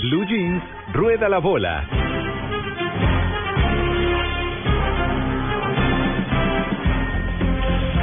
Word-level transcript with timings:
Blue 0.00 0.24
Jeans, 0.26 0.62
rueda 0.92 1.28
la 1.28 1.38
bola. 1.38 1.84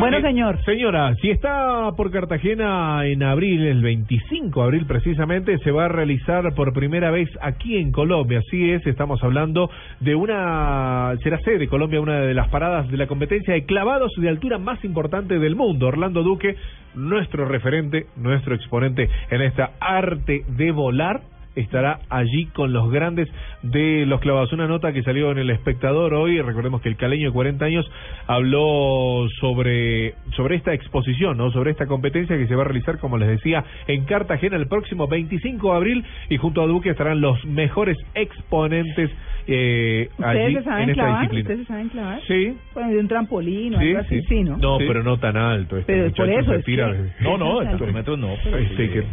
Bueno, 0.00 0.18
Eh, 0.18 0.22
señor. 0.22 0.62
Señora, 0.64 1.14
si 1.16 1.30
está 1.30 1.92
por 1.96 2.10
Cartagena 2.10 3.06
en 3.06 3.22
abril, 3.22 3.64
el 3.66 3.82
25 3.82 4.60
de 4.60 4.64
abril 4.66 4.86
precisamente, 4.86 5.58
se 5.58 5.70
va 5.70 5.84
a 5.84 5.88
realizar 5.88 6.54
por 6.54 6.72
primera 6.72 7.10
vez 7.10 7.30
aquí 7.40 7.76
en 7.76 7.92
Colombia. 7.92 8.40
Así 8.40 8.70
es, 8.72 8.86
estamos 8.86 9.22
hablando 9.22 9.70
de 10.00 10.14
una, 10.14 11.14
será 11.22 11.38
sede 11.40 11.68
Colombia, 11.68 12.00
una 12.00 12.20
de 12.20 12.34
las 12.34 12.48
paradas 12.48 12.90
de 12.90 12.96
la 12.96 13.06
competencia 13.06 13.54
de 13.54 13.64
clavados 13.64 14.12
de 14.16 14.28
altura 14.28 14.58
más 14.58 14.84
importante 14.84 15.38
del 15.38 15.54
mundo. 15.54 15.86
Orlando 15.86 16.22
Duque, 16.22 16.56
nuestro 16.94 17.46
referente, 17.46 18.06
nuestro 18.16 18.54
exponente 18.54 19.08
en 19.30 19.40
esta 19.42 19.72
arte 19.80 20.42
de 20.48 20.72
volar 20.72 21.35
estará 21.56 21.98
allí 22.10 22.46
con 22.54 22.72
los 22.72 22.90
grandes 22.90 23.28
de 23.62 24.04
los 24.06 24.20
clavados. 24.20 24.52
Una 24.52 24.66
nota 24.68 24.92
que 24.92 25.02
salió 25.02 25.32
en 25.32 25.38
el 25.38 25.50
espectador 25.50 26.14
hoy, 26.14 26.40
recordemos 26.40 26.80
que 26.82 26.88
el 26.88 26.96
caleño 26.96 27.28
de 27.28 27.32
40 27.32 27.64
años 27.64 27.90
habló 28.26 29.26
sobre, 29.40 30.14
sobre 30.36 30.56
esta 30.56 30.72
exposición, 30.74 31.36
¿no? 31.38 31.50
sobre 31.50 31.70
esta 31.72 31.86
competencia 31.86 32.36
que 32.36 32.46
se 32.46 32.54
va 32.54 32.62
a 32.62 32.66
realizar, 32.66 32.98
como 32.98 33.18
les 33.18 33.28
decía, 33.28 33.64
en 33.88 34.04
Cartagena 34.04 34.56
el 34.56 34.68
próximo 34.68 35.08
25 35.08 35.70
de 35.70 35.76
abril 35.76 36.04
y 36.28 36.36
junto 36.36 36.62
a 36.62 36.66
Duque 36.66 36.90
estarán 36.90 37.20
los 37.20 37.44
mejores 37.44 37.96
exponentes 38.14 39.10
eh, 39.48 40.08
allí 40.18 40.38
¿Ustedes 40.38 40.52
se 40.52 40.58
en 40.58 40.64
saben 40.64 40.90
esta 40.90 41.02
clavar? 41.04 41.20
disciplina. 41.20 41.42
¿Ustedes 41.42 41.60
se 41.60 41.66
saben 41.72 41.88
clavar? 41.88 42.20
Sí. 42.26 42.56
Bueno, 42.74 42.90
de 42.90 42.98
un 42.98 43.08
trampolín 43.08 43.74
o 43.76 43.78
Sí, 43.78 43.86
algo 43.88 43.98
así, 44.00 44.20
sí. 44.20 44.26
sí, 44.28 44.42
¿no? 44.42 44.56
No, 44.56 44.78
Sí. 44.78 44.84
pero 44.88 45.02
no 45.04 45.18
tan 45.18 45.36
alto. 45.36 45.76
Este 45.76 45.92
Pero 45.92 46.10
por 46.12 46.26
muchacho 46.26 46.40
eso, 46.40 46.50
se 46.50 46.58
es 46.58 46.64
tira 46.64 46.90
que- 46.90 46.98
de- 46.98 47.10
No, 47.20 47.38
no, 47.38 47.62
estos 47.62 47.92
metros 47.92 48.18
no, 48.18 48.32
Este, 48.32 48.90
que- 48.90 49.04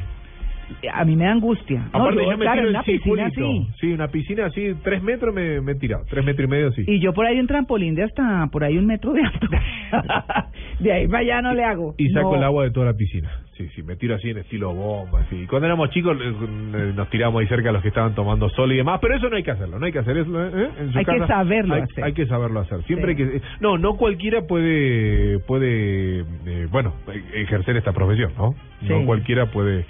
A 0.91 1.05
mí 1.05 1.16
me 1.16 1.26
da 1.26 1.31
angustia. 1.31 1.80
No, 1.94 1.99
Aparte, 2.02 2.23
yo, 2.23 2.31
yo 2.31 2.38
me 2.38 2.45
claro, 2.45 2.59
tiro 2.62 2.70
una 2.70 2.80
el 2.80 2.85
piscina 2.85 3.30
circulito. 3.30 3.71
sí. 3.80 3.94
Una 3.94 4.08
piscina 4.08 4.45
así, 4.48 4.73
tres 4.84 5.04
metros 5.04 5.34
me, 5.34 5.62
me 5.62 5.74
he 5.74 5.76
tirado. 5.76 6.04
Tres 6.10 6.26
metros 6.26 6.48
y 6.48 6.51
medio, 6.51 6.71
sí. 6.71 6.84
Y 6.87 6.99
yo 6.99 7.13
por 7.13 7.26
ahí 7.26 7.40
un 7.40 7.48
trampolín 7.48 7.96
de 7.96 8.04
hasta 8.04 8.48
por 8.51 8.63
ahí 8.63 8.77
un 8.77 8.85
metro 8.87 9.13
de 9.13 9.21
alto. 9.24 9.48
de 10.79 10.91
ahí 10.91 11.07
para 11.07 11.20
allá 11.20 11.41
no 11.41 11.54
le 11.54 11.63
hago. 11.63 11.96
Y 11.98 12.10
saco 12.10 12.32
No. 12.32 12.37
el 12.37 12.43
agua 12.43 12.63
de 12.63 12.71
toda 12.71 12.87
la 12.87 12.93
piscina. 12.93 13.29
Sí, 13.57 13.70
sí, 13.76 13.84
me 13.84 13.96
tiro 13.96 14.15
así 14.15 14.32
en 14.32 14.40
estilo 14.40 14.74
bomba. 14.74 15.21
Así. 15.21 15.46
Cuando 15.46 15.68
éramos 15.68 15.91
chicos 15.91 16.18
eh, 16.20 16.24
eh, 16.26 16.91
nos 16.96 17.07
tiramos 17.12 17.40
ahí 17.40 17.48
cerca 17.48 17.70
a 17.70 17.71
los 17.71 17.84
que 17.84 17.90
estaban 17.90 18.15
tomando 18.15 18.49
sol 18.49 18.71
y 18.71 18.77
demás, 18.77 18.98
pero 18.99 19.15
eso 19.15 19.30
no 19.30 19.35
hay 19.35 19.43
que 19.43 19.52
hacerlo, 19.52 19.77
no 19.77 19.85
hay 19.85 19.91
que 19.91 19.99
hacer 19.99 20.18
eso. 20.18 20.43
¿eh? 20.43 20.70
En 20.80 20.91
su 20.91 20.98
Hay 20.98 21.05
que 21.05 21.27
saberlo 21.27 21.76
hay, 21.76 21.82
hacer. 21.84 22.04
Hay 22.04 22.13
que 22.13 22.26
saberlo 22.26 22.59
hacer. 22.62 22.82
Siempre 22.85 23.15
Sí. 23.15 23.21
hay 23.21 23.30
que 23.40 23.41
no, 23.59 23.77
no 23.77 23.96
cualquiera 23.96 24.41
puede 24.48 25.37
puede 25.40 26.21
eh, 26.48 26.68
bueno, 26.71 26.93
ejercer 27.35 27.77
esta 27.77 27.91
profesión, 27.93 28.32
¿no? 28.37 28.55
No 28.82 29.05
cualquiera 29.05 29.46
puede 29.52 29.85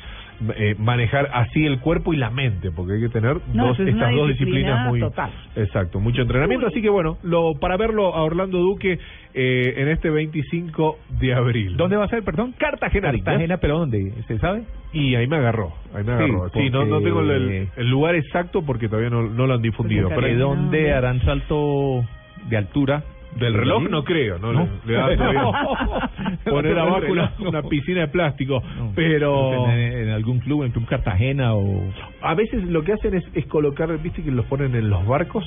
eh, 0.56 0.76
manejar 0.78 1.30
así 1.34 1.66
el 1.66 1.80
cuerpo 1.80 2.14
y 2.14 2.18
la 2.18 2.30
mente, 2.30 2.72
porque 2.72 2.94
hay 2.94 3.02
que 3.02 3.10
tener 3.10 3.38
No, 3.54 3.68
dos 3.68 3.80
es 3.80 3.88
estas 3.88 4.12
dos 4.14 4.28
disciplina 4.30 4.88
disciplinas 4.88 4.90
muy 4.90 5.00
total. 5.00 5.32
Exacto, 5.56 6.00
mucho 6.00 6.22
entrenamiento, 6.22 6.68
así 6.68 6.82
que 6.82 6.90
bueno, 6.90 7.18
lo 7.24 7.54
para 7.60 7.78
verlo 7.78 8.14
a 8.14 8.24
Orlando 8.24 8.60
Duque 8.60 9.00
eh, 9.34 9.74
en 9.78 9.88
este 9.90 10.10
25 10.10 10.98
de 11.20 11.34
abril. 11.34 11.78
¿Dónde 11.78 11.96
va 11.96 12.06
a 12.06 12.10
ser, 12.10 12.24
perdón? 12.24 12.54
Cartagena, 12.58 13.12
Cartagena, 13.12 13.58
pero 13.58 13.80
¿dónde? 13.80 14.14
¿Se 14.28 14.38
sabe? 14.40 14.64
Y 14.92 15.16
ahí 15.16 15.28
me 15.28 15.38
agarró, 15.38 15.74
ahí 15.94 16.04
me 16.04 16.14
Sí, 16.54 16.70
no, 16.70 16.86
no 16.86 17.02
tengo 17.02 17.22
el, 17.22 17.70
lugar 17.90 18.16
exacto 18.16 18.64
porque 18.64 18.88
todavía 18.88 19.10
no, 19.10 19.24
no 19.24 19.48
lo 19.48 19.54
han 19.56 19.62
difundido. 19.62 20.10
Porque 20.10 20.16
Pero 20.16 20.28
¿De 20.28 20.40
Cartagena, 20.40 20.62
dónde 20.62 20.94
harán 20.94 21.22
salto 21.22 22.06
de 22.50 22.58
altura? 22.58 23.04
del 23.40 23.54
reloj 23.54 23.84
no 23.90 24.04
creo, 24.04 24.38
no, 24.40 24.54
No. 24.54 24.68
Le, 24.86 24.94
le 24.94 25.18
da. 25.18 26.12
poner 26.50 26.78
abajo 26.80 27.06
una, 27.10 27.34
una 27.40 27.62
piscina 27.64 28.02
de 28.02 28.08
plástico. 28.08 28.62
No. 28.78 28.92
Pero 28.96 29.70
En, 29.70 29.80
en 29.80 30.10
algún 30.10 30.40
club, 30.40 30.64
en 30.64 30.72
Club 30.72 30.86
Cartagena 30.88 31.54
o... 31.56 31.84
a 32.22 32.34
veces 32.36 32.64
lo 32.66 32.84
que 32.84 32.94
hacen 32.94 33.14
es, 33.16 33.24
es 33.34 33.46
colocar, 33.48 33.96
viste 34.02 34.24
que 34.24 34.32
los 34.32 34.46
ponen 34.46 34.76
en 34.76 34.90
los 34.90 35.06
barcos, 35.08 35.46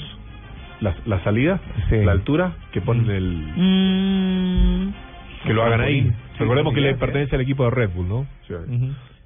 la, 0.80 0.94
la 1.06 1.22
salida, 1.24 1.60
Sí. 1.88 1.96
la 2.04 2.12
altura, 2.12 2.52
que 2.72 2.80
ponen 2.80 3.10
el, 3.10 3.26
Mm, 3.56 4.92
que 5.46 5.52
lo 5.54 5.62
hagan 5.62 5.80
ahí. 5.80 6.02
Sí, 6.02 6.12
Recordemos 6.40 6.74
que 6.74 6.80
le 6.80 6.94
pertenece 6.96 7.34
al 7.36 7.42
equipo 7.42 7.64
de 7.64 7.70
Red 7.70 7.90
Bull, 7.94 8.08
¿no? 8.08 8.26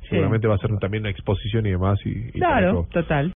Seguramente 0.09 0.49
va 0.49 0.57
a 0.57 0.59
ser 0.59 0.71
también 0.81 1.05
una 1.05 1.11
exposición 1.11 1.67
y 1.67 1.71
demás. 1.71 1.99
Y, 2.05 2.11
y 2.29 2.33
claro, 2.33 2.87
total. 2.93 3.29